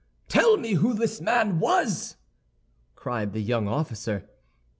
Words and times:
"Tell 0.27 0.57
me 0.57 0.73
who 0.73 0.95
this 0.95 1.21
man 1.21 1.59
was!" 1.59 2.17
cried 2.95 3.33
the 3.33 3.39
young 3.39 3.67
officer. 3.67 4.27